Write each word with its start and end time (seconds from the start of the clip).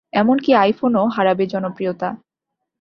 এমনকি 0.13 0.51
আইফোনও 0.53 1.03
হারাবে 1.07 1.45
জনপ্রিয়তা। 1.45 2.09